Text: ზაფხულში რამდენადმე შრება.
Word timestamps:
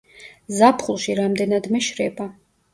ზაფხულში 0.61 1.17
რამდენადმე 1.21 1.85
შრება. 1.93 2.31